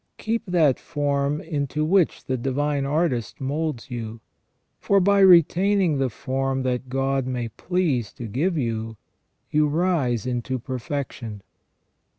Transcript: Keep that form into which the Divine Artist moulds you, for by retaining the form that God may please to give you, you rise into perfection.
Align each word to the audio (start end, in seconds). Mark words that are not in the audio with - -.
Keep 0.17 0.47
that 0.47 0.79
form 0.79 1.41
into 1.41 1.85
which 1.85 2.23
the 2.25 2.35
Divine 2.35 2.87
Artist 2.87 3.39
moulds 3.39 3.91
you, 3.91 4.19
for 4.79 4.99
by 4.99 5.19
retaining 5.19 5.99
the 5.99 6.09
form 6.09 6.63
that 6.63 6.89
God 6.89 7.27
may 7.27 7.49
please 7.49 8.11
to 8.13 8.25
give 8.25 8.57
you, 8.57 8.97
you 9.51 9.67
rise 9.67 10.25
into 10.25 10.57
perfection. 10.57 11.43